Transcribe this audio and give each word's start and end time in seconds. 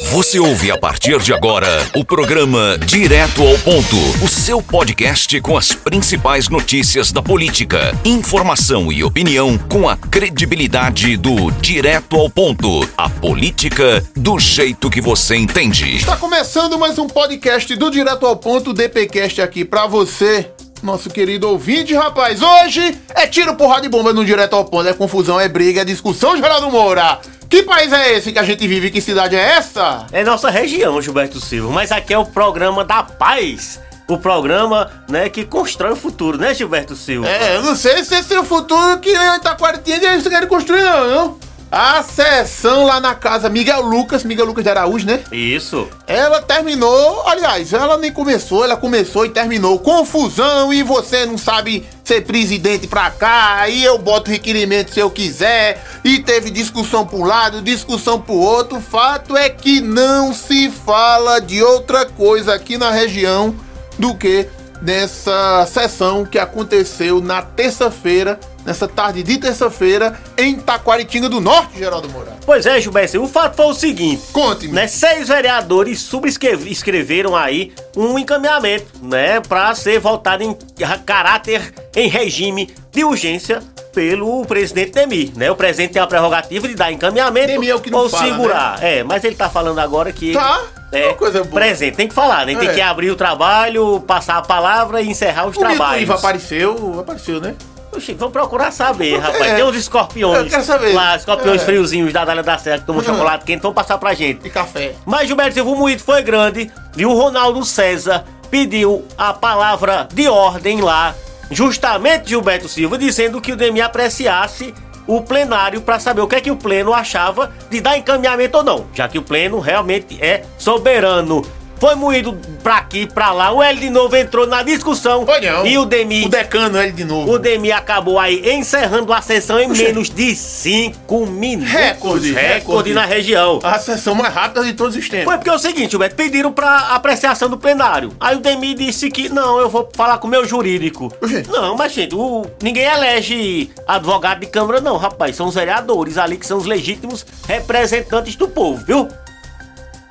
Você 0.00 0.38
ouve 0.38 0.70
a 0.70 0.78
partir 0.78 1.18
de 1.18 1.34
agora 1.34 1.68
o 1.94 2.04
programa 2.04 2.78
Direto 2.78 3.42
ao 3.46 3.58
Ponto, 3.58 3.96
o 4.24 4.28
seu 4.28 4.62
podcast 4.62 5.38
com 5.40 5.56
as 5.56 5.72
principais 5.72 6.48
notícias 6.48 7.12
da 7.12 7.22
política, 7.22 7.94
informação 8.02 8.90
e 8.90 9.04
opinião 9.04 9.58
com 9.58 9.88
a 9.88 9.96
credibilidade 9.96 11.16
do 11.18 11.50
Direto 11.50 12.16
ao 12.16 12.30
Ponto, 12.30 12.88
a 12.96 13.10
política 13.10 14.02
do 14.16 14.38
jeito 14.38 14.88
que 14.88 15.00
você 15.00 15.36
entende. 15.36 15.96
Está 15.96 16.16
começando 16.16 16.78
mais 16.78 16.98
um 16.98 17.06
podcast 17.06 17.74
do 17.76 17.90
Direto 17.90 18.24
ao 18.26 18.36
Ponto, 18.36 18.72
DPcast 18.72 19.42
aqui 19.42 19.64
pra 19.64 19.86
você. 19.86 20.50
Nosso 20.82 21.10
querido 21.10 21.48
ouvinte, 21.48 21.94
rapaz, 21.94 22.40
hoje 22.42 22.98
é 23.14 23.26
tiro, 23.26 23.54
porrada 23.54 23.86
e 23.86 23.88
bomba 23.88 24.12
no 24.12 24.24
Direto 24.24 24.56
ao 24.56 24.64
Ponto, 24.64 24.88
é 24.88 24.94
confusão, 24.94 25.38
é 25.38 25.48
briga, 25.48 25.82
é 25.82 25.84
discussão, 25.84 26.36
Geraldo 26.36 26.70
Moura. 26.70 27.20
Que 27.52 27.62
país 27.62 27.92
é 27.92 28.14
esse 28.14 28.32
que 28.32 28.38
a 28.38 28.42
gente 28.42 28.66
vive? 28.66 28.90
Que 28.90 28.98
cidade 28.98 29.36
é 29.36 29.38
essa? 29.38 30.06
É 30.10 30.24
nossa 30.24 30.48
região, 30.48 31.02
Gilberto 31.02 31.38
Silva, 31.38 31.70
mas 31.70 31.92
aqui 31.92 32.14
é 32.14 32.18
o 32.18 32.24
programa 32.24 32.82
da 32.82 33.02
paz. 33.02 33.78
O 34.08 34.16
programa, 34.16 34.90
né, 35.06 35.28
que 35.28 35.44
constrói 35.44 35.92
o 35.92 35.96
futuro, 35.96 36.38
né, 36.38 36.54
Gilberto 36.54 36.96
Silva? 36.96 37.28
É, 37.28 37.56
eu 37.56 37.62
não 37.62 37.76
sei 37.76 38.02
se 38.04 38.14
esse 38.14 38.32
é 38.32 38.40
o 38.40 38.44
futuro 38.44 38.98
que 39.00 39.10
Itaquaritinha 39.10 40.14
eles 40.14 40.26
querem 40.26 40.48
construir, 40.48 40.80
não, 40.80 41.06
não. 41.06 41.38
A 41.70 42.02
sessão 42.02 42.86
lá 42.86 43.00
na 43.00 43.14
casa 43.14 43.50
Miguel 43.50 43.82
Lucas, 43.82 44.24
Miguel 44.24 44.46
Lucas 44.46 44.64
de 44.64 44.70
Araújo, 44.70 45.06
né? 45.06 45.20
Isso. 45.30 45.86
Ela 46.06 46.40
terminou, 46.40 47.26
aliás, 47.26 47.74
ela 47.74 47.98
nem 47.98 48.10
começou, 48.10 48.64
ela 48.64 48.78
começou 48.78 49.26
e 49.26 49.28
terminou. 49.28 49.78
Confusão 49.78 50.72
e 50.72 50.82
você 50.82 51.26
não 51.26 51.36
sabe 51.36 51.86
ser 52.04 52.22
presidente 52.22 52.86
pra 52.86 53.10
cá, 53.10 53.56
aí 53.60 53.84
eu 53.84 53.96
boto 53.98 54.30
requerimento 54.30 54.92
se 54.92 55.00
eu 55.00 55.10
quiser. 55.10 55.84
E 56.04 56.18
teve 56.18 56.50
discussão 56.50 57.06
pra 57.06 57.16
um 57.16 57.24
lado, 57.24 57.62
discussão 57.62 58.20
pro 58.20 58.34
outro. 58.34 58.80
Fato 58.80 59.36
é 59.36 59.48
que 59.48 59.80
não 59.80 60.32
se 60.32 60.70
fala 60.70 61.40
de 61.40 61.62
outra 61.62 62.04
coisa 62.04 62.54
aqui 62.54 62.76
na 62.76 62.90
região 62.90 63.54
do 63.98 64.14
que 64.14 64.48
nessa 64.82 65.64
sessão 65.66 66.24
que 66.24 66.38
aconteceu 66.38 67.20
na 67.20 67.40
terça-feira, 67.40 68.38
nessa 68.64 68.86
tarde 68.88 69.22
de 69.22 69.38
terça-feira, 69.38 70.18
em 70.38 70.56
Taquaritinga 70.56 71.28
do 71.28 71.40
Norte, 71.40 71.78
Geraldo 71.78 72.08
Moura. 72.08 72.32
Pois 72.44 72.66
é, 72.66 72.80
Gilberto, 72.80 73.22
o 73.22 73.28
fato 73.28 73.56
foi 73.56 73.66
o 73.66 73.74
seguinte. 73.74 74.22
Conte-me. 74.32 74.72
Né, 74.72 74.86
seis 74.86 75.28
vereadores 75.28 76.00
subscreveram 76.00 77.36
aí 77.36 77.72
um 77.96 78.18
encaminhamento, 78.18 78.86
né, 79.02 79.40
para 79.40 79.74
ser 79.74 79.98
votado 80.00 80.42
em 80.42 80.56
caráter 81.04 81.72
em 81.94 82.08
regime 82.08 82.70
de 82.90 83.04
urgência 83.04 83.62
pelo 83.92 84.44
presidente 84.46 84.92
Demir, 84.92 85.32
né? 85.36 85.50
O 85.50 85.54
presidente 85.54 85.92
tem 85.92 86.00
a 86.00 86.06
prerrogativa 86.06 86.66
de 86.66 86.74
dar 86.74 86.90
encaminhamento 86.90 87.48
Demir 87.48 87.68
é 87.70 87.74
o 87.74 87.80
que 87.80 87.90
não 87.90 87.98
ou 88.00 88.08
fala, 88.08 88.24
segurar. 88.24 88.78
né? 88.80 88.98
É, 89.00 89.04
mas 89.04 89.22
ele 89.22 89.34
tá 89.36 89.50
falando 89.50 89.78
agora 89.80 90.10
que 90.10 90.32
Tá, 90.32 90.62
é 90.90 91.08
uma 91.08 91.14
coisa 91.14 91.40
boa. 91.44 91.52
presente, 91.54 91.94
tem 91.96 92.08
que 92.08 92.14
falar, 92.14 92.46
né? 92.46 92.54
Tem 92.54 92.68
É. 92.68 92.72
que 92.74 92.80
abrir 92.80 93.10
o 93.10 93.16
trabalho, 93.16 94.00
passar 94.06 94.38
a 94.38 94.42
palavra 94.42 95.02
e 95.02 95.08
encerrar 95.10 95.46
os 95.46 95.56
O 95.56 95.60
trabalhos. 95.60 96.02
Iva 96.04 96.14
apareceu, 96.14 96.96
apareceu, 97.00 97.38
né? 97.38 97.54
Oxi, 97.94 98.14
vamos 98.14 98.32
procurar 98.32 98.70
saber, 98.70 99.18
rapaz. 99.18 99.52
É. 99.52 99.54
Tem 99.56 99.64
uns 99.64 99.76
escorpiões. 99.76 100.38
Eu 100.44 100.48
quero 100.50 100.62
saber. 100.64 100.94
Lá, 100.94 101.14
escorpiões 101.16 101.60
É. 101.60 101.64
friozinhos 101.64 102.12
da 102.12 102.24
Dália 102.24 102.42
da 102.42 102.56
Serra 102.56 102.78
que 102.78 102.86
tomam 102.86 103.02
Hum. 103.02 103.04
chocolate 103.04 103.44
quente, 103.44 103.60
vão 103.62 103.72
passar 103.74 103.98
pra 103.98 104.14
gente. 104.14 104.40
De 104.42 104.50
café. 104.50 104.94
Mas 105.04 105.26
Gilberto 105.28 105.54
Silva, 105.54 105.70
o 105.70 105.76
moído 105.76 106.02
foi 106.02 106.22
grande 106.22 106.70
e 106.96 107.04
o 107.04 107.12
Ronaldo 107.12 107.62
César 107.64 108.24
pediu 108.50 109.04
a 109.18 109.32
palavra 109.34 110.08
de 110.12 110.26
ordem 110.28 110.80
lá, 110.80 111.14
justamente 111.50 112.30
Gilberto 112.30 112.68
Silva, 112.68 112.96
dizendo 112.96 113.40
que 113.40 113.52
o 113.52 113.56
Demi 113.56 113.80
apreciasse 113.80 114.74
o 115.06 115.20
plenário 115.20 115.80
para 115.82 115.98
saber 115.98 116.20
o 116.22 116.28
que 116.28 116.36
é 116.36 116.40
que 116.40 116.50
o 116.50 116.56
pleno 116.56 116.94
achava 116.94 117.52
de 117.68 117.80
dar 117.80 117.98
encaminhamento 117.98 118.58
ou 118.58 118.64
não, 118.64 118.86
já 118.94 119.08
que 119.08 119.18
o 119.18 119.22
pleno 119.22 119.58
realmente 119.58 120.16
é 120.22 120.44
soberano. 120.56 121.42
Foi 121.82 121.96
moído 121.96 122.38
pra 122.62 122.76
aqui, 122.76 123.08
pra 123.08 123.32
lá, 123.32 123.50
o 123.50 123.60
L 123.60 123.80
de 123.80 123.90
novo 123.90 124.14
entrou 124.16 124.46
na 124.46 124.62
discussão 124.62 125.26
Foi 125.26 125.40
não. 125.40 125.66
e 125.66 125.76
o 125.78 125.84
Demi 125.84 126.24
O 126.26 126.28
decano, 126.28 126.80
ele 126.80 126.92
de 126.92 127.04
novo. 127.04 127.32
o 127.32 127.38
Demi 127.40 127.72
acabou 127.72 128.20
aí 128.20 128.52
encerrando 128.54 129.12
a 129.12 129.20
sessão 129.20 129.58
em 129.58 129.66
menos 129.66 130.08
de 130.08 130.36
5 130.36 131.26
minutos. 131.26 131.72
Recorde, 131.72 132.32
recorde 132.32 132.54
recorde. 132.60 132.94
na 132.94 133.04
região. 133.04 133.58
A 133.64 133.80
sessão 133.80 134.14
mais 134.14 134.32
rápida 134.32 134.62
de 134.64 134.74
todos 134.74 134.94
os 134.94 135.08
tempos. 135.08 135.24
Foi 135.24 135.36
porque 135.38 135.50
é 135.50 135.54
o 135.54 135.58
seguinte, 135.58 135.90
Gilberto, 135.90 136.14
pediram 136.14 136.52
pra 136.52 136.94
apreciação 136.94 137.48
do 137.50 137.58
plenário. 137.58 138.12
Aí 138.20 138.36
o 138.36 138.38
Demi 138.38 138.74
disse 138.74 139.10
que 139.10 139.28
não, 139.28 139.58
eu 139.58 139.68
vou 139.68 139.88
falar 139.92 140.18
com 140.18 140.28
o 140.28 140.30
meu 140.30 140.44
jurídico. 140.46 141.12
Oxê. 141.20 141.42
Não, 141.48 141.76
mas 141.76 141.92
gente, 141.92 142.14
o- 142.14 142.46
ninguém 142.62 142.84
elege 142.84 143.72
advogado 143.88 144.38
de 144.38 144.46
câmara, 144.46 144.80
não, 144.80 144.96
rapaz. 144.98 145.34
São 145.34 145.48
os 145.48 145.54
vereadores 145.56 146.16
ali 146.16 146.36
que 146.36 146.46
são 146.46 146.58
os 146.58 146.64
legítimos 146.64 147.26
representantes 147.48 148.36
do 148.36 148.46
povo, 148.46 148.84
viu? 148.86 149.08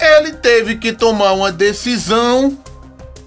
Ele 0.01 0.31
teve 0.33 0.75
que 0.77 0.91
tomar 0.93 1.33
uma 1.33 1.51
decisão. 1.51 2.57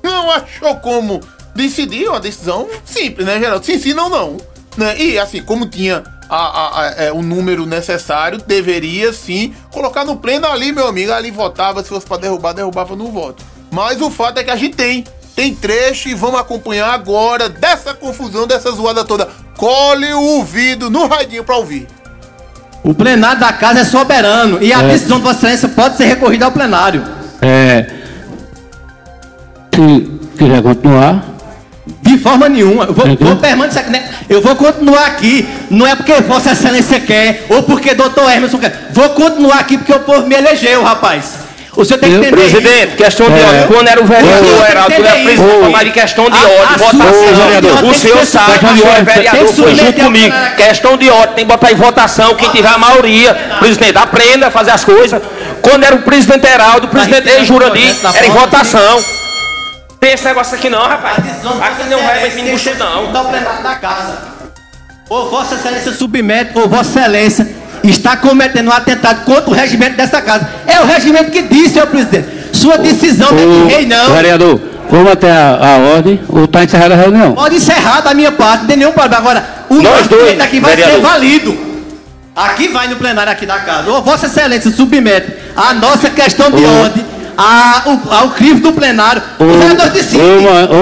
Não 0.02 0.30
achou 0.30 0.74
como 0.76 1.20
decidir 1.54 2.08
uma 2.08 2.20
decisão 2.20 2.68
simples, 2.84 3.26
né, 3.26 3.38
Geraldo? 3.38 3.64
Sim, 3.64 3.78
sim, 3.78 3.94
não, 3.94 4.08
não. 4.08 4.36
Né? 4.76 4.98
E 4.98 5.18
assim, 5.18 5.40
como 5.42 5.66
tinha 5.66 6.02
a- 6.28 6.36
a- 6.36 6.80
a- 6.80 6.94
é, 7.04 7.12
o 7.12 7.22
número 7.22 7.64
necessário, 7.64 8.38
deveria 8.38 9.12
sim 9.12 9.54
colocar 9.70 10.04
no 10.04 10.16
pleno 10.16 10.46
ali, 10.48 10.72
meu 10.72 10.86
amigo. 10.88 11.12
Ali 11.12 11.30
votava, 11.30 11.82
se 11.82 11.88
fosse 11.88 12.06
pra 12.06 12.16
derrubar, 12.16 12.52
derrubava 12.52 12.96
no 12.96 13.10
voto. 13.12 13.44
Mas 13.70 14.00
o 14.02 14.10
fato 14.10 14.38
é 14.38 14.44
que 14.44 14.50
a 14.50 14.56
gente 14.56 14.74
tem. 14.76 15.04
Tem 15.36 15.52
trecho 15.54 16.08
e 16.08 16.14
vamos 16.14 16.38
acompanhar 16.38 16.92
agora 16.92 17.48
dessa 17.48 17.92
confusão, 17.94 18.46
dessa 18.46 18.70
zoada 18.70 19.04
toda. 19.04 19.28
Cole 19.56 20.12
o 20.14 20.20
ouvido 20.20 20.88
no 20.91 21.06
radinho 21.06 21.42
pra 21.44 21.56
ouvir. 21.56 21.88
O 22.84 22.93
plenário 22.93 23.41
da 23.41 23.53
casa 23.53 23.81
é 23.81 23.84
soberano 23.84 24.62
e 24.62 24.72
a 24.72 24.83
decisão 24.83 25.17
de 25.17 25.22
Vossa 25.25 25.39
Excelência 25.39 25.69
pode 25.69 25.97
ser 25.97 26.05
recorrida 26.05 26.45
ao 26.45 26.53
plenário. 26.53 27.03
É, 27.41 27.87
se 29.75 30.11
quiser 30.39 30.62
continuar, 30.62 31.25
De 32.03 32.19
forma 32.19 32.49
nenhuma. 32.49 32.84
Eu 32.84 32.93
vou, 32.95 33.06
Entendeu? 33.06 33.28
vou 33.34 33.37
permanecer 33.37 33.81
aqui. 33.83 33.91
né? 33.91 34.09
Eu 34.28 34.41
vou 34.43 34.55
continuar 34.56 35.06
aqui. 35.06 35.47
Não 35.71 35.87
é 35.87 35.95
porque 35.97 36.12
Vossa 36.22 36.53
Excelência 36.53 37.00
quer 37.00 37.47
ou 37.49 37.62
porque 37.62 37.95
doutor 37.95 38.31
Emerson 38.31 38.59
quer. 38.59 38.89
Vou 38.93 39.11
continuar 39.11 39.59
aqui 39.61 39.77
porque 39.78 39.93
o 39.93 40.01
povo 40.01 40.27
me 40.27 40.34
elegeu, 40.34 40.83
rapaz. 40.83 41.44
O 41.76 41.84
senhor 41.84 41.98
tem 41.98 42.10
que 42.10 42.16
entender 42.18 42.42
isso. 42.46 42.56
Presidente, 42.60 42.96
questão 42.96 43.28
de 43.30 43.40
É. 43.40 43.44
ordem. 43.44 43.66
Quando 43.66 43.88
era 43.88 44.00
o 44.00 44.04
Ô, 44.04 44.06
vereador 44.06 44.70
Heraldo, 44.70 44.92
entender 44.92 45.08
era 45.08 45.24
presidente, 45.24 45.56
Ô. 45.58 45.62
falar 45.64 45.84
de 45.84 45.90
questão 45.90 46.30
de 46.30 46.36
ordem, 46.36 46.54
sua 46.54 46.68
votação. 46.92 47.00
questão 47.00 47.34
de 47.34 47.40
ordem 47.42 47.70
O 47.72 47.90
tem 47.90 47.94
senhor 47.94 48.18
que 48.18 48.26
ser 48.26 48.32
sabe, 48.38 48.58
questão 48.58 48.70
o 48.70 48.94
é 48.94 48.98
que 48.98 49.04
vereador, 49.04 49.54
foi 49.54 49.74
junto 49.74 50.00
comigo. 50.00 50.34
Questão 50.56 50.96
de 50.96 51.10
ordem, 51.10 51.34
tem 51.34 51.44
que 51.46 51.52
botar 51.52 51.72
em 51.72 51.74
votação. 51.74 52.34
Quem 52.36 52.48
tiver 52.50 52.68
a 52.68 52.78
maioria, 52.78 53.34
presidente, 53.58 53.98
aprenda 53.98 54.46
a 54.46 54.50
fazer 54.52 54.70
as 54.70 54.84
coisas. 54.84 55.20
Quando 55.62 55.82
era 55.84 55.96
o 55.96 56.02
presidente 56.02 56.46
Heraldo, 56.46 56.86
o 56.86 56.90
presidente 56.90 57.44
Jurandir, 57.44 57.94
era 58.14 58.26
em 58.26 58.30
votação. 58.30 59.02
Tem 59.98 60.12
esse 60.12 60.24
negócio 60.24 60.54
aqui 60.54 60.68
não, 60.70 60.84
A 60.84 60.88
rapaz. 60.88 61.18
Aqui 61.18 61.28
Vossa 61.28 61.42
não 61.42 61.58
vai 61.58 61.72
Excelência 61.72 62.30
vir 62.30 62.42
que 62.44 62.48
embuste, 62.50 62.74
não. 62.78 63.10
da 63.62 63.74
casa. 63.76 64.18
Ou 65.08 65.30
Vossa 65.30 65.54
Excelência 65.56 65.92
submete, 65.92 66.50
ou 66.58 66.68
Vossa 66.68 67.00
Excelência 67.00 67.48
está 67.91 68.17
cometendo 68.17 68.69
um 68.69 68.72
atentado 68.72 69.25
contra 69.25 69.50
o 69.50 69.53
regimento 69.53 69.97
dessa 69.97 70.21
casa. 70.22 70.49
É 70.67 70.81
o 70.81 70.87
regimento 70.87 71.31
que 71.31 71.43
diz, 71.43 71.72
senhor 71.72 71.87
presidente. 71.87 72.28
Sua 72.53 72.78
decisão 72.78 73.31
não 73.33 73.39
é 73.39 73.69
de 73.69 73.75
rei, 73.75 73.87
não. 73.87 74.11
vereador, 74.15 74.61
vamos 74.91 75.11
até 75.12 75.31
a, 75.31 75.59
a 75.61 75.77
ordem 75.95 76.21
ou 76.28 76.45
está 76.45 76.62
encerrada 76.65 76.95
a 76.95 76.97
reunião? 76.97 77.33
Pode 77.33 77.56
encerrar 77.56 78.00
da 78.00 78.15
minha 78.15 78.33
parte, 78.33 78.61
não 78.61 78.67
tem 78.69 78.77
nenhum 78.77 78.93
problema. 78.93 79.17
Agora, 79.17 79.45
o 79.69 79.75
Nós 79.75 79.84
nosso 79.84 80.09
dois, 80.09 80.41
aqui 80.41 80.61
vai 80.61 80.71
ser 80.71 80.83
vereador. 80.83 81.03
válido. 81.03 81.75
Aqui 82.37 82.69
vai 82.69 82.89
no 82.89 82.97
plenário 82.97 83.31
aqui 83.31 83.47
da 83.47 83.59
casa. 83.59 83.91
Ou 83.91 84.03
Vossa 84.03 84.27
Excelência 84.27 84.71
submete 84.71 85.33
a 85.56 85.72
nossa 85.75 86.11
questão 86.11 86.51
de 86.51 86.65
Ô. 86.65 86.81
ordem 86.83 87.05
ao, 87.37 88.15
ao 88.22 88.31
crivo 88.31 88.61
do 88.61 88.72
plenário. 88.72 89.22
Ou, 89.39 89.47
o 89.47 89.59
vereador 89.59 89.91
decide. 89.91 90.21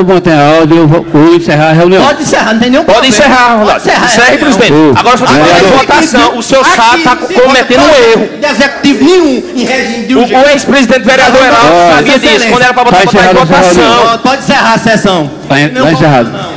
mantém 0.05 0.33
a 0.33 0.59
ordem 0.61 0.79
ou, 0.81 0.87
vou- 0.89 1.07
ou 1.13 1.35
encerrar 1.37 1.71
a 1.71 1.73
reunião. 1.73 2.05
Pode 2.05 2.23
encerrar, 2.23 2.53
não 2.53 2.61
tem 2.61 2.71
nenhum 2.71 2.85
Pode 2.85 2.99
problema. 2.99 3.17
encerrar, 3.17 3.47
Pode 3.49 3.59
Ronaldo. 3.61 3.81
encerrar. 3.89 4.07
Encerre, 4.13 4.39
presidente. 4.39 4.73
Ô, 4.73 4.95
Agora 4.99 5.17
só 5.17 5.27
tem 5.27 5.37
em 5.37 5.79
votação. 5.79 6.39
O 6.39 6.43
senhor 6.43 6.65
sabe 6.67 6.99
está 6.99 7.17
cometendo 7.17 7.81
um 7.83 7.95
erro. 7.95 8.29
De 8.41 8.47
executivo 8.47 9.05
nenhum 9.05 9.45
em 9.55 9.65
regime 9.65 10.07
de 10.07 10.15
O, 10.15 10.21
urgência. 10.21 10.39
o 10.47 10.51
ex-presidente 10.51 11.05
vereador 11.05 11.43
Heraldo 11.45 11.75
sabia 11.97 12.19
disso. 12.19 12.47
Quando 12.49 12.63
era 12.63 12.75
para 12.75 12.85
botar, 12.85 12.97
Tá 12.99 13.05
botar 13.05 13.31
em 13.31 13.35
votação. 13.35 14.19
Pode, 14.23 14.43
encerrar 14.43 14.75
a 14.75 14.79
sessão. 14.79 15.31
Tá 15.49 15.61
en- 15.61 15.69
Nenhum 15.69 15.85
tá 15.87 15.93
encerrado. 15.93 16.52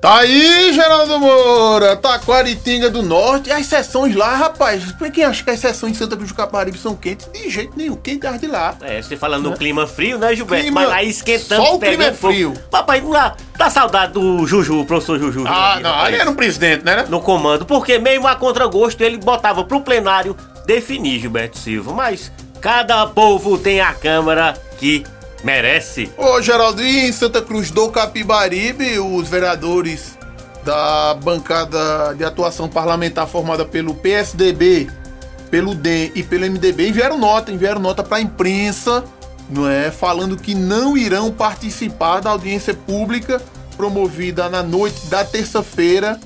Tá 0.00 0.18
aí, 0.18 0.72
Geraldo 0.72 1.18
Moura, 1.18 1.96
Taquaritinga 1.96 2.88
do 2.88 3.02
Norte. 3.02 3.48
E 3.48 3.52
as 3.52 3.66
sessões 3.66 4.14
lá, 4.14 4.36
rapaz, 4.36 4.92
pra 4.92 5.10
quem 5.10 5.24
acha 5.24 5.42
que 5.42 5.50
as 5.50 5.58
sessões 5.58 5.92
de 5.94 5.98
Santa 5.98 6.14
Cruz 6.16 6.30
do 6.30 6.36
Caparibe 6.36 6.78
são 6.78 6.94
quentes? 6.94 7.28
De 7.32 7.50
jeito 7.50 7.72
nenhum, 7.76 7.96
quem 7.96 8.16
tá 8.16 8.30
de 8.36 8.46
lá. 8.46 8.76
É, 8.80 9.02
você 9.02 9.16
falando 9.16 9.50
no 9.50 9.56
clima 9.56 9.88
frio, 9.88 10.16
né, 10.16 10.36
Gilberto? 10.36 10.62
Clima- 10.66 10.82
Mas 10.82 10.92
aí 10.92 11.08
esquentando, 11.08 11.64
só 11.66 11.74
o 11.74 11.80
clima 11.80 12.04
é 12.04 12.12
fogo. 12.12 12.32
frio. 12.32 12.54
Papai, 12.70 13.00
não 13.00 13.10
dá, 13.10 13.34
dá 13.56 13.68
saudade 13.70 14.12
do 14.12 14.46
Juju, 14.46 14.82
o 14.82 14.84
professor 14.86 15.18
Juju. 15.18 15.42
Ah, 15.48 15.80
não, 15.82 15.90
rapaz, 15.90 16.06
ali 16.06 16.20
era 16.20 16.30
um 16.30 16.34
presidente, 16.36 16.84
né? 16.84 17.04
No 17.08 17.20
comando, 17.20 17.66
porque 17.66 17.98
mesmo 17.98 18.28
a 18.28 18.36
contragosto 18.36 19.02
ele 19.02 19.16
botava 19.16 19.64
pro 19.64 19.80
plenário 19.80 20.36
definir 20.64 21.18
Gilberto 21.18 21.58
Silva. 21.58 21.92
Mas 21.92 22.30
cada 22.60 23.04
povo 23.08 23.58
tem 23.58 23.80
a 23.80 23.92
Câmara 23.94 24.54
que 24.78 25.02
merece. 25.44 26.10
Ô, 26.16 26.40
Geraldo, 26.40 26.82
e 26.82 27.08
em 27.08 27.12
Santa 27.12 27.40
Cruz 27.42 27.70
do 27.70 27.88
Capibaribe, 27.90 28.98
os 28.98 29.28
vereadores 29.28 30.18
da 30.64 31.14
bancada 31.14 32.14
de 32.14 32.24
atuação 32.24 32.68
parlamentar 32.68 33.26
formada 33.26 33.64
pelo 33.64 33.94
PSDB 33.94 34.88
pelo 35.50 35.74
DEM 35.74 36.12
e 36.14 36.22
pelo 36.22 36.44
MDB 36.44 36.88
enviaram 36.88 37.18
nota, 37.18 37.50
enviaram 37.50 37.80
nota 37.80 38.02
para 38.02 38.18
a 38.18 38.20
imprensa, 38.20 39.04
não 39.50 39.68
é, 39.68 39.90
falando 39.90 40.36
que 40.36 40.54
não 40.54 40.96
irão 40.96 41.32
participar 41.32 42.20
da 42.20 42.30
audiência 42.30 42.74
pública 42.74 43.40
promovida 43.76 44.48
na 44.48 44.62
noite 44.62 45.06
da 45.06 45.24
terça-feira, 45.24 46.20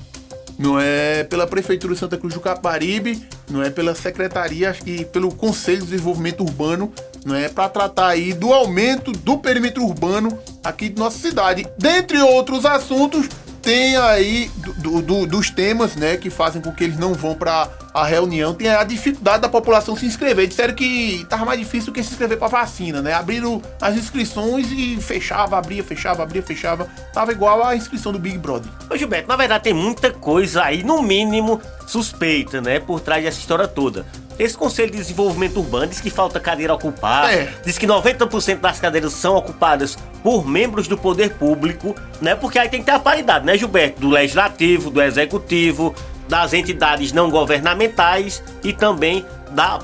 não 0.57 0.79
é? 0.79 1.23
Pela 1.23 1.47
prefeitura 1.47 1.93
de 1.93 1.99
Santa 1.99 2.17
Cruz 2.17 2.33
do 2.33 2.39
Caparibe, 2.39 3.25
não 3.49 3.63
é? 3.63 3.69
Pela 3.69 3.95
secretaria, 3.95 4.69
acho 4.69 4.83
que 4.83 5.05
pelo 5.05 5.33
Conselho 5.33 5.81
de 5.81 5.91
Desenvolvimento 5.91 6.41
Urbano, 6.41 6.91
não 7.25 7.35
é 7.35 7.49
para 7.49 7.69
tratar 7.69 8.07
aí 8.07 8.33
do 8.33 8.53
aumento 8.53 9.11
do 9.11 9.37
perímetro 9.37 9.83
urbano 9.83 10.37
aqui 10.63 10.89
de 10.89 10.99
nossa 10.99 11.17
cidade, 11.17 11.65
dentre 11.77 12.21
outros 12.21 12.65
assuntos 12.65 13.27
tem 13.63 13.95
aí 13.95 14.51
do, 14.79 15.01
do, 15.01 15.25
dos 15.25 15.49
temas, 15.49 15.95
né, 15.95 16.17
que 16.17 16.29
fazem 16.29 16.61
com 16.61 16.71
que 16.73 16.83
eles 16.83 16.99
não 16.99 17.13
vão 17.13 17.33
para 17.33 17.69
a 17.93 18.05
reunião, 18.05 18.53
tem 18.53 18.67
a 18.67 18.83
dificuldade 18.83 19.41
da 19.41 19.49
população 19.49 19.95
se 19.95 20.05
inscrever. 20.05 20.47
Disseram 20.47 20.73
que 20.73 21.25
tava 21.29 21.45
mais 21.45 21.59
difícil 21.59 21.87
do 21.87 21.93
que 21.93 22.03
se 22.03 22.11
inscrever 22.11 22.37
para 22.37 22.47
vacina, 22.47 23.01
né? 23.01 23.13
Abriram 23.13 23.61
as 23.79 23.95
inscrições 23.95 24.67
e 24.71 24.97
fechava, 24.99 25.57
abria, 25.57 25.83
fechava, 25.83 26.23
abria, 26.23 26.41
fechava. 26.41 26.87
Tava 27.13 27.31
igual 27.31 27.63
a 27.63 27.75
inscrição 27.75 28.11
do 28.11 28.19
Big 28.19 28.37
Brother. 28.37 28.69
Ô 28.89 28.97
Gilberto, 28.97 29.29
na 29.29 29.35
verdade 29.35 29.63
tem 29.63 29.73
muita 29.73 30.11
coisa 30.11 30.63
aí, 30.63 30.83
no 30.83 31.01
mínimo 31.01 31.61
suspeita, 31.87 32.59
né, 32.59 32.79
por 32.79 32.99
trás 32.99 33.23
dessa 33.23 33.39
história 33.39 33.67
toda. 33.67 34.05
Esse 34.39 34.57
Conselho 34.57 34.91
de 34.91 34.97
Desenvolvimento 34.97 35.57
Urbano 35.59 35.87
diz 35.87 36.01
que 36.01 36.09
falta 36.09 36.39
cadeira 36.39 36.73
ocupada, 36.73 37.31
É. 37.31 37.53
diz 37.65 37.77
que 37.77 37.85
90% 37.87 38.59
das 38.59 38.79
cadeiras 38.79 39.13
são 39.13 39.35
ocupadas 39.35 39.97
por 40.21 40.47
membros 40.47 40.87
do 40.87 40.97
poder 40.97 41.33
público, 41.35 41.95
né? 42.21 42.35
Porque 42.35 42.57
aí 42.57 42.69
tem 42.69 42.79
que 42.79 42.85
ter 42.85 42.91
a 42.93 42.99
paridade, 42.99 43.45
né, 43.45 43.57
Gilberto? 43.57 43.99
Do 44.01 44.09
legislativo, 44.09 44.89
do 44.89 45.01
executivo, 45.01 45.93
das 46.27 46.53
entidades 46.53 47.11
não 47.11 47.29
governamentais 47.29 48.41
e 48.63 48.73
também 48.73 49.25
da 49.51 49.77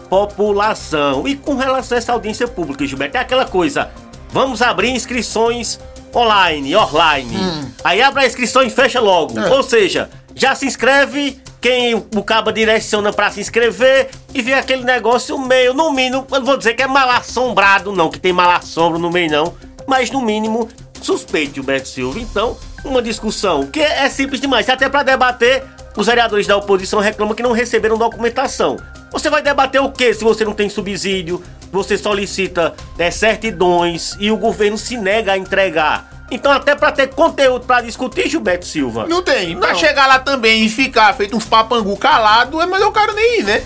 população. 0.43 1.27
E 1.27 1.35
com 1.35 1.55
relação 1.55 1.95
a 1.95 1.99
essa 1.99 2.13
audiência 2.13 2.47
pública, 2.47 2.85
Gilberto, 2.85 3.17
é 3.17 3.19
aquela 3.19 3.45
coisa: 3.45 3.89
vamos 4.31 4.61
abrir 4.61 4.89
inscrições 4.89 5.79
online, 6.15 6.75
offline. 6.75 7.71
Aí 7.83 8.01
abre 8.01 8.23
a 8.23 8.27
inscrição 8.27 8.63
e 8.63 8.69
fecha 8.69 8.99
logo. 8.99 9.39
É. 9.39 9.49
Ou 9.51 9.61
seja, 9.61 10.09
já 10.35 10.55
se 10.55 10.65
inscreve 10.65 11.39
quem 11.61 11.95
o 11.95 12.23
cabo 12.23 12.51
direciona 12.51 13.11
pra 13.11 13.31
se 13.31 13.41
inscrever 13.41 14.09
e 14.33 14.41
vê 14.41 14.53
aquele 14.53 14.83
negócio 14.83 15.38
meio, 15.38 15.73
no 15.73 15.91
mínimo, 15.91 16.25
eu 16.31 16.44
vou 16.44 16.57
dizer 16.57 16.73
que 16.73 16.83
é 16.83 16.88
mal 16.88 17.09
assombrado, 17.09 17.91
não, 17.91 18.09
que 18.09 18.19
tem 18.19 18.31
mal 18.31 18.50
assombro 18.51 18.97
no 18.97 19.09
meio, 19.09 19.29
não, 19.29 19.53
mas 19.88 20.09
no 20.09 20.21
mínimo 20.21 20.69
suspeito, 21.01 21.56
Gilberto 21.56 21.88
Silva. 21.88 22.19
Então, 22.19 22.57
uma 22.83 23.01
discussão 23.01 23.65
que 23.65 23.81
é 23.81 24.09
simples 24.09 24.39
demais, 24.39 24.69
até 24.69 24.88
pra 24.88 25.03
debater, 25.03 25.63
os 25.97 26.07
vereadores 26.07 26.47
da 26.47 26.56
oposição 26.56 27.00
reclamam 27.00 27.35
que 27.35 27.44
não 27.44 27.51
receberam 27.51 27.97
documentação. 27.97 28.77
Você 29.11 29.29
vai 29.29 29.41
debater 29.41 29.81
o 29.81 29.91
que 29.91 30.13
se 30.13 30.23
você 30.23 30.45
não 30.45 30.53
tem 30.53 30.69
subsídio, 30.69 31.44
você 31.71 31.97
solicita 31.97 32.73
é, 32.97 33.11
certidões 33.11 34.15
e 34.19 34.31
o 34.31 34.38
governo 34.38 34.77
se 34.77 34.97
nega 34.97 35.33
a 35.33 35.38
entregar? 35.38 36.19
Então, 36.31 36.51
até 36.51 36.75
pra 36.75 36.91
ter 36.91 37.07
conteúdo 37.09 37.65
pra 37.65 37.81
discutir, 37.81 38.29
Gilberto 38.29 38.65
Silva. 38.65 39.07
Não 39.07 39.21
tem. 39.23 39.57
Pra 39.57 39.69
Não. 39.69 39.75
chegar 39.79 40.07
lá 40.07 40.19
também 40.19 40.65
e 40.65 40.69
ficar 40.69 41.13
feito 41.15 41.35
uns 41.35 41.45
papangu 41.45 41.95
calado, 41.97 42.61
é 42.61 42.65
melhor 42.65 42.89
o 42.89 42.91
cara 42.91 43.13
nem 43.13 43.39
ir, 43.39 43.43
né? 43.43 43.63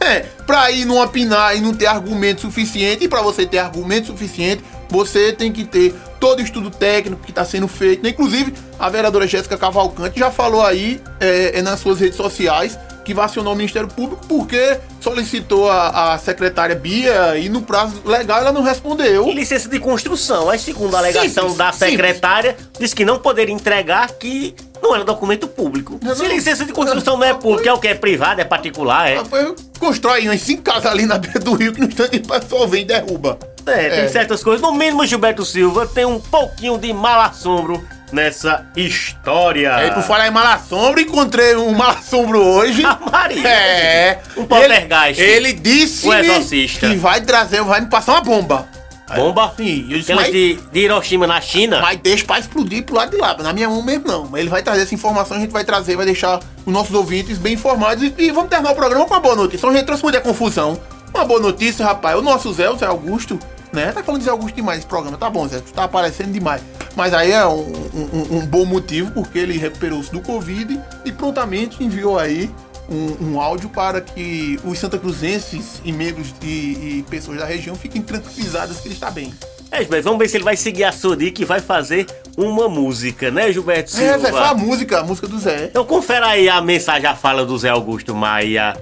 É, 0.00 0.20
pra 0.46 0.70
ir 0.70 0.86
não 0.86 1.02
opinar 1.02 1.54
e 1.56 1.60
não 1.60 1.74
ter 1.74 1.86
argumento 1.86 2.40
suficiente, 2.42 3.04
e 3.04 3.08
pra 3.08 3.20
você 3.20 3.44
ter 3.44 3.58
argumento 3.58 4.06
suficiente, 4.06 4.64
você 4.88 5.32
tem 5.32 5.52
que 5.52 5.64
ter 5.64 5.94
todo 6.18 6.38
o 6.38 6.42
estudo 6.42 6.70
técnico 6.70 7.22
que 7.22 7.32
tá 7.32 7.44
sendo 7.44 7.68
feito. 7.68 8.06
Inclusive, 8.06 8.54
a 8.78 8.88
vereadora 8.88 9.26
Jéssica 9.26 9.58
Cavalcante 9.58 10.18
já 10.18 10.30
falou 10.30 10.64
aí 10.64 11.00
é, 11.20 11.58
é, 11.58 11.62
nas 11.62 11.80
suas 11.80 12.00
redes 12.00 12.16
sociais 12.16 12.78
que 13.04 13.14
vai 13.14 13.24
acionar 13.24 13.52
o 13.52 13.56
Ministério 13.56 13.88
Público 13.88 14.24
porque 14.28 14.78
solicitou 15.00 15.70
a, 15.70 16.14
a 16.14 16.18
secretária 16.18 16.74
Bia 16.76 17.36
e 17.38 17.48
no 17.48 17.62
prazo 17.62 18.00
legal 18.04 18.40
ela 18.40 18.52
não 18.52 18.62
respondeu. 18.62 19.26
E 19.28 19.32
licença 19.34 19.68
de 19.68 19.78
construção. 19.78 20.48
Aí, 20.50 20.58
segundo 20.58 20.94
a 20.94 20.98
alegação 20.98 21.28
Simples, 21.50 21.56
da 21.56 21.72
simples. 21.72 21.90
secretária, 21.90 22.56
disse 22.78 22.94
que 22.94 23.04
não 23.04 23.18
poderia 23.18 23.54
entregar 23.54 24.10
que 24.12 24.54
não 24.82 24.94
era 24.94 25.04
documento 25.04 25.46
público. 25.48 25.98
Não, 26.02 26.14
Se 26.14 26.22
não. 26.22 26.30
licença 26.30 26.64
de 26.64 26.72
construção 26.72 27.16
não 27.16 27.24
é 27.26 27.34
pública, 27.34 27.68
é 27.68 27.72
o 27.72 27.78
que? 27.78 27.88
É 27.88 27.94
privado, 27.94 28.40
é 28.40 28.44
particular, 28.44 29.10
é. 29.10 29.24
Foi- 29.24 29.54
Constrói 29.78 30.26
umas 30.28 30.40
cinco 30.42 30.62
casas 30.62 30.86
ali 30.86 31.06
na 31.06 31.18
beira 31.18 31.38
do 31.40 31.54
rio 31.54 31.72
que 31.72 31.80
no 31.80 31.86
instante 31.86 32.16
o 32.18 32.26
pessoal 32.28 32.68
vem 32.68 32.82
e 32.82 32.84
derruba. 32.84 33.38
É, 33.66 33.88
tem 33.90 33.98
É. 34.00 34.08
certas 34.08 34.42
coisas. 34.42 34.60
No 34.62 34.72
mínimo, 34.72 35.04
Gilberto 35.06 35.44
Silva 35.44 35.86
tem 35.86 36.04
um 36.04 36.18
pouquinho 36.20 36.76
de 36.78 36.92
mal 36.92 37.20
assombro 37.20 37.82
nessa 38.12 38.66
história. 38.76 39.74
Aí, 39.74 39.90
por 39.90 40.02
falar 40.02 40.28
em 40.28 40.30
malassombro, 40.30 41.00
encontrei 41.00 41.56
um 41.56 41.72
malassombro 41.72 42.40
hoje. 42.40 42.82
Ah, 42.90 42.98
Maria. 43.10 43.48
É. 43.48 44.18
Um 44.36 44.44
poltergeist. 44.44 45.20
Ele, 45.20 45.48
ele 45.48 45.52
disse 45.52 46.08
exorcista. 46.08 46.88
que 46.88 46.96
vai 46.96 47.20
trazer, 47.20 47.62
vai 47.62 47.80
me 47.80 47.86
passar 47.86 48.12
uma 48.14 48.20
bomba. 48.20 48.68
Bomba? 49.14 49.52
Sim, 49.56 49.86
eu 49.90 49.98
disse, 49.98 50.14
mas, 50.14 50.30
de, 50.30 50.58
de 50.72 50.80
Hiroshima 50.80 51.26
na 51.26 51.40
China. 51.40 51.80
mas 51.80 51.98
deixa 52.00 52.24
pra 52.24 52.38
explodir 52.38 52.84
pro 52.84 52.94
lado 52.94 53.10
de 53.10 53.16
lá. 53.16 53.36
Na 53.38 53.52
minha 53.52 53.68
mão 53.68 53.82
mesmo 53.82 54.06
não. 54.06 54.26
Mas 54.28 54.40
ele 54.40 54.50
vai 54.50 54.62
trazer 54.62 54.82
essa 54.82 54.94
informação, 54.94 55.36
a 55.36 55.40
gente 55.40 55.50
vai 55.50 55.64
trazer, 55.64 55.96
vai 55.96 56.06
deixar 56.06 56.40
os 56.64 56.72
nossos 56.72 56.94
ouvintes 56.94 57.38
bem 57.38 57.54
informados. 57.54 58.04
E, 58.04 58.14
e 58.18 58.30
vamos 58.30 58.50
terminar 58.50 58.72
o 58.72 58.76
programa 58.76 59.04
com 59.04 59.14
uma 59.14 59.20
boa 59.20 59.36
notícia. 59.36 59.60
Só 59.60 59.70
a 59.70 59.72
gente 59.74 59.86
trouxe 59.86 60.02
muita 60.02 60.20
confusão. 60.20 60.80
Uma 61.12 61.24
boa 61.24 61.40
notícia, 61.40 61.84
rapaz. 61.84 62.16
O 62.18 62.22
nosso 62.22 62.52
Zé, 62.52 62.70
o 62.70 62.76
Zé 62.76 62.86
Augusto, 62.86 63.38
né? 63.72 63.92
Tá 63.92 64.02
falando 64.02 64.20
de 64.20 64.24
Zé 64.26 64.30
Augusto 64.30 64.54
demais 64.54 64.78
esse 64.78 64.86
programa. 64.86 65.16
Tá 65.16 65.28
bom, 65.30 65.46
Zé, 65.48 65.60
tu 65.60 65.72
tá 65.72 65.84
aparecendo 65.84 66.32
demais. 66.32 66.62
Mas 66.96 67.14
aí 67.14 67.30
é 67.32 67.46
um, 67.46 67.60
um- 67.94 68.36
um- 68.38 68.46
bom 68.46 68.64
motivo, 68.64 69.10
porque 69.12 69.38
ele 69.38 69.56
recuperou-se 69.56 70.10
do 70.10 70.20
Covid 70.20 70.78
e 71.04 71.12
prontamente 71.12 71.82
enviou 71.82 72.18
aí 72.18 72.50
um, 72.88 73.34
um 73.34 73.40
áudio 73.40 73.68
para 73.68 74.00
que 74.00 74.58
os 74.64 74.78
Santa 74.78 74.98
Cruzenses 74.98 75.80
e 75.84 75.92
membros 75.92 76.34
e, 76.42 76.46
e 76.46 77.04
pessoas 77.08 77.38
da 77.38 77.44
região 77.46 77.76
fiquem 77.76 78.02
tranquilizadas 78.02 78.78
que 78.80 78.88
ele 78.88 78.94
está 78.94 79.10
bem. 79.10 79.32
É, 79.70 79.78
Gilberto, 79.82 80.02
vamos 80.04 80.18
ver 80.18 80.28
se 80.28 80.36
ele 80.36 80.42
vai 80.42 80.56
seguir 80.56 80.82
a 80.82 80.90
sua 80.90 81.16
dica 81.16 81.40
e 81.40 81.44
vai 81.44 81.60
fazer 81.60 82.04
uma 82.36 82.68
música, 82.68 83.30
né, 83.30 83.52
Gilberto 83.52 83.92
Silva? 83.92 84.14
É, 84.14 84.18
Zé, 84.18 84.30
foi 84.32 84.42
a 84.42 84.54
música, 84.54 84.98
a 84.98 85.04
música 85.04 85.28
do 85.28 85.38
Zé. 85.38 85.66
Então 85.66 85.84
confere 85.84 86.24
aí 86.24 86.48
a 86.48 86.60
mensagem, 86.60 87.06
a 87.08 87.14
fala 87.14 87.46
do 87.46 87.56
Zé 87.56 87.68
Augusto 87.68 88.12
Maia. 88.12 88.76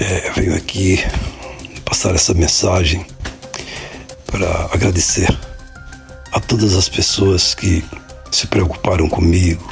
É, 0.00 0.28
eu 0.28 0.34
venho 0.34 0.54
aqui 0.54 1.04
passar 1.84 2.14
essa 2.14 2.32
mensagem 2.34 3.04
para 4.30 4.68
agradecer 4.72 5.28
a 6.32 6.40
todas 6.40 6.74
as 6.74 6.88
pessoas 6.88 7.54
que 7.54 7.84
se 8.30 8.46
preocuparam 8.46 9.08
comigo, 9.08 9.66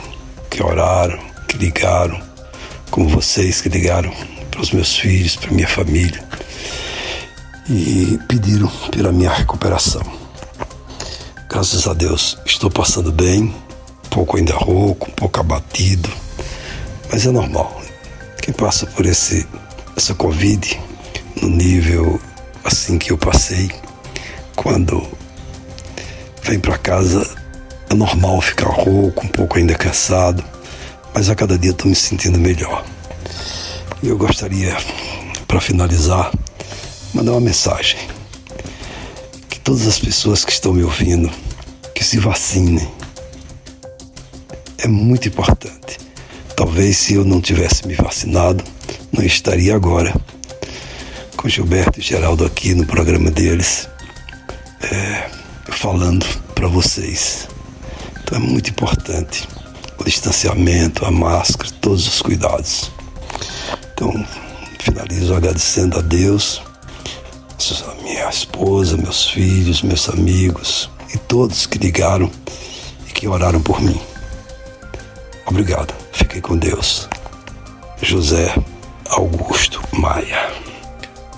que 0.51 0.63
oraram, 0.63 1.19
que 1.47 1.57
ligaram, 1.57 2.21
como 2.91 3.09
vocês 3.09 3.61
que 3.61 3.69
ligaram 3.69 4.13
para 4.51 4.61
os 4.61 4.71
meus 4.71 4.97
filhos, 4.97 5.37
para 5.37 5.51
minha 5.51 5.69
família 5.69 6.27
e 7.69 8.19
pediram 8.29 8.69
pela 8.91 9.13
minha 9.13 9.31
recuperação. 9.31 10.03
Graças 11.49 11.87
a 11.87 11.93
Deus 11.93 12.39
estou 12.47 12.71
passando 12.71 13.13
bem, 13.13 13.45
um 13.45 14.09
pouco 14.11 14.37
ainda 14.37 14.55
rouco, 14.55 15.09
um 15.11 15.15
pouco 15.15 15.41
abatido, 15.41 16.11
mas 17.11 17.27
é 17.27 17.31
normal. 17.31 17.83
Quem 18.41 18.55
passa 18.55 18.87
por 18.87 19.05
esse 19.05 19.47
essa 19.97 20.15
Covid 20.15 20.79
no 21.41 21.49
nível 21.49 22.21
assim 22.65 22.99
que 22.99 23.11
eu 23.11 23.19
passei, 23.19 23.71
quando 24.57 25.07
vem 26.43 26.59
para 26.59 26.79
casa 26.79 27.29
é 27.91 27.95
normal 27.95 28.41
ficar 28.41 28.71
rouco, 28.71 29.25
um 29.25 29.29
pouco 29.29 29.59
ainda 29.59 29.75
cansado, 29.75 30.43
mas 31.15 31.29
a 31.29 31.35
cada 31.35 31.59
dia 31.59 31.71
estou 31.71 31.89
me 31.89 31.95
sentindo 31.95 32.39
melhor. 32.39 32.85
E 34.03 34.09
eu 34.09 34.17
gostaria, 34.17 34.77
para 35.47 35.61
finalizar, 35.61 36.33
mandar 37.15 37.33
uma 37.33 37.41
mensagem 37.41 37.99
que 39.49 39.61
todas 39.61 39.87
as 39.87 39.99
pessoas 39.99 40.45
que 40.45 40.53
estão 40.53 40.73
me 40.73 40.83
ouvindo 40.83 41.31
que 41.95 42.03
se 42.03 42.19
vacinem. 42.19 42.89
É 44.79 44.89
muito 44.89 45.29
importante. 45.29 45.99
Talvez 46.57 46.97
se 46.97 47.15
eu 47.15 47.25
não 47.25 47.41
tivesse 47.41 47.87
me 47.87 47.95
vacinado, 47.95 48.65
não 49.13 49.23
estaria 49.23 49.75
agora 49.75 50.15
com 51.37 51.49
Gilberto 51.49 52.01
e 52.01 52.03
Geraldo 52.03 52.45
aqui 52.45 52.75
no 52.75 52.87
programa 52.87 53.31
deles, 53.31 53.89
é, 54.83 55.31
falando 55.71 56.27
para 56.55 56.69
vocês. 56.69 57.49
Então 58.23 58.39
é 58.39 58.41
muito 58.41 58.71
importante 58.71 59.49
o 59.99 60.05
distanciamento, 60.05 61.05
a 61.05 61.11
máscara, 61.11 61.71
todos 61.81 62.07
os 62.07 62.23
cuidados. 62.23 62.91
Então, 63.93 64.13
finalizo 64.79 65.35
agradecendo 65.35 65.99
a 65.99 66.03
Deus, 66.03 66.63
a 67.89 68.03
minha 68.03 68.29
esposa, 68.29 68.97
meus 68.97 69.29
filhos, 69.29 69.83
meus 69.83 70.09
amigos 70.09 70.91
e 71.13 71.19
todos 71.19 71.67
que 71.67 71.79
ligaram 71.79 72.31
e 73.09 73.13
que 73.13 73.27
oraram 73.27 73.61
por 73.61 73.81
mim. 73.81 74.01
Obrigado. 75.47 75.95
Fiquem 76.13 76.41
com 76.41 76.57
Deus. 76.57 77.09
José 78.03 78.55
Augusto 79.09 79.81
Maia. 79.93 80.56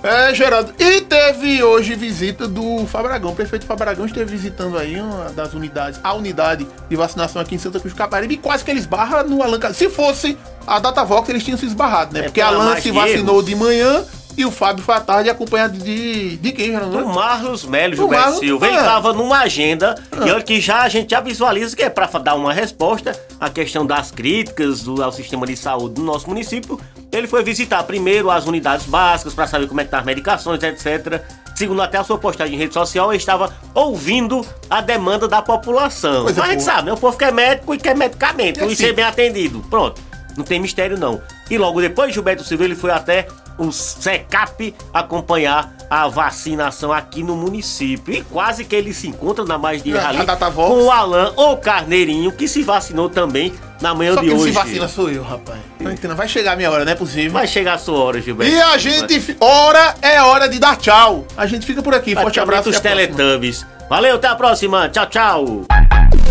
É, 0.09 0.35
Geraldo. 0.35 0.73
E 0.79 1.03
teve 1.03 1.63
hoje 1.63 1.95
visita 1.95 2.49
do 2.49 2.87
Fabragão. 2.87 3.33
O 3.33 3.35
prefeito 3.35 3.67
Fabragão 3.67 4.07
esteve 4.07 4.31
visitando 4.31 4.79
aí 4.79 4.99
uma 4.99 5.27
das 5.33 5.53
unidades, 5.53 6.01
a 6.03 6.15
unidade 6.15 6.67
de 6.89 6.97
vacinação 6.97 7.43
aqui 7.43 7.55
em 7.55 7.59
Santa 7.59 7.79
Cruz 7.79 7.93
do 7.93 7.99
Caparibe. 7.99 8.35
E 8.35 8.39
quase 8.39 8.65
que 8.65 8.71
ele 8.71 8.81
esbarra 8.81 9.23
no 9.23 9.43
Alan 9.43 9.61
Se 9.75 9.91
fosse 9.91 10.39
a 10.67 10.79
Datavox, 10.79 11.29
eles 11.29 11.45
tinham 11.45 11.59
se 11.59 11.67
esbarrado, 11.67 12.15
né? 12.15 12.21
É, 12.21 12.23
Porque 12.25 12.41
pela 12.41 12.55
Alan 12.55 12.81
se 12.81 12.91
vacinou 12.91 13.43
de 13.43 13.55
manhã 13.55 14.03
E 14.37 14.47
o 14.47 14.51
Fábio 14.51 14.83
foi 14.85 14.95
à 14.95 15.01
tarde 15.01 15.29
acompanhado 15.29 15.77
de. 15.77 16.37
De 16.39 16.53
quem, 16.53 16.69
Do 16.69 16.73
Geraldo? 16.73 17.09
Marlos 17.09 17.65
Melo, 17.65 17.91
Do 17.91 17.97
Gilberto 17.97 18.39
Silva. 18.39 18.67
Ele 18.67 18.77
Ah. 18.77 18.81
estava 18.81 19.13
numa 19.13 19.41
agenda 19.41 19.95
e 20.25 20.31
olha 20.31 20.43
que 20.43 20.59
já 20.61 20.83
a 20.83 20.89
gente 20.89 21.11
já 21.11 21.21
visualiza 21.21 21.77
que 21.77 21.83
é 21.83 21.91
para 21.91 22.07
dar 22.19 22.35
uma 22.37 22.53
resposta 22.53 23.13
à 23.41 23.51
questão 23.51 23.85
das 23.85 24.11
críticas 24.11 24.83
do, 24.85 25.03
ao 25.03 25.13
sistema 25.13 25.45
de 25.47 25.57
saúde 25.57 25.97
do 25.97 26.03
nosso 26.03 26.29
município. 26.29 26.81
Ele 27.11 27.27
foi 27.27 27.43
visitar 27.43 27.83
primeiro 27.85 28.31
as 28.31 28.47
unidades 28.47 28.87
básicas 28.87 29.35
para 29.35 29.47
saber 29.47 29.67
como 29.67 29.81
é 29.81 29.85
que 29.85 29.91
tá 29.91 29.99
as 29.99 30.05
medicações, 30.05 30.63
etc. 30.63 31.23
Segundo 31.55 31.83
até 31.83 31.99
a 31.99 32.05
sua 32.05 32.19
postagem 32.19 32.55
em 32.55 32.59
rede 32.59 32.75
social, 32.75 33.11
ele 33.11 33.19
estava 33.19 33.53
ouvindo 33.75 34.47
a 34.69 34.81
demanda 34.81 35.27
da 35.27 35.41
população. 35.41 36.25
Coisa 36.25 36.41
Mas 36.41 36.49
a 36.49 36.53
gente 36.53 36.63
sabe, 36.63 36.87
né? 36.87 36.93
O 36.93 36.97
povo 36.97 37.17
quer 37.17 37.33
médico 37.33 37.75
e 37.75 37.79
quer 37.79 37.97
medicamento 37.97 38.61
É 38.61 38.67
e 38.67 38.71
sim. 38.71 38.85
ser 38.85 38.93
bem 38.93 39.05
atendido. 39.05 39.61
Pronto. 39.71 40.01
Não 40.37 40.45
tem 40.45 40.61
mistério, 40.61 40.97
não. 40.97 41.21
E 41.51 41.59
logo 41.59 41.81
depois, 41.81 42.15
Gilberto 42.15 42.45
Silva, 42.45 42.65
ele 42.65 42.77
foi 42.77 42.93
até 42.93 43.27
o 43.59 43.73
SECAP 43.73 44.75
acompanhar 44.93 45.77
a 45.91 46.07
vacinação 46.09 46.93
aqui 46.93 47.23
no 47.23 47.37
município. 47.37 48.15
E 48.15 48.23
quase 48.23 48.65
que 48.65 48.75
ele 48.75 48.93
se 48.95 49.09
encontra 49.09 49.45
na 49.45 49.59
mais 49.59 49.83
de 49.83 49.97
ali 49.97 50.19
com 50.55 50.85
o 50.85 50.91
Alan, 50.91 51.33
o 51.37 51.57
Carneirinho, 51.57 52.31
que 52.33 52.47
se 52.47 52.63
vacinou 52.63 53.09
também 53.09 53.53
na 53.81 53.95
manhã 53.95 54.15
Só 54.15 54.21
de 54.21 54.29
quem 54.29 54.37
hoje. 54.37 54.45
se 54.45 54.51
vacina 54.51 54.89
sou 54.89 55.11
eu, 55.11 55.23
rapaz. 55.23 55.59
Não 55.81 55.93
entendo. 55.93 56.15
Vai 56.15 56.29
chegar 56.29 56.53
a 56.53 56.57
minha 56.57 56.71
hora, 56.71 56.85
não 56.85 56.93
é 56.93 56.95
possível. 56.95 57.33
Vai 57.33 57.47
chegar 57.47 57.75
a 57.75 57.79
sua 57.79 57.99
hora, 57.99 58.21
Gilberto. 58.21 58.53
E 58.53 58.61
a 58.61 58.77
gente. 58.79 59.37
Hora 59.41 59.95
é 60.03 60.21
hora 60.21 60.49
de 60.49 60.59
dar 60.59 60.77
tchau. 60.77 61.27
A 61.37 61.47
gente 61.47 61.67
fica 61.67 61.83
por 61.83 61.95
aqui. 61.95 62.15
Forte 62.15 62.41
abraço. 62.41 62.69
os. 62.71 62.81
Teletubbies. 62.81 63.67
Valeu, 63.89 64.17
até 64.17 64.29
a 64.29 64.35
próxima. 64.35 64.89
Tchau, 64.89 65.07
tchau. 65.07 65.63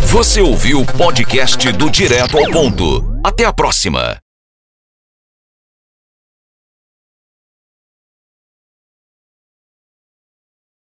Você 0.03 0.41
ouviu 0.41 0.81
o 0.81 0.85
podcast 0.85 1.71
do 1.71 1.89
Direto 1.89 2.37
ao 2.37 2.49
Ponto. 2.51 3.19
Até 3.23 3.45
a 3.45 3.51
próxima. 3.51 4.26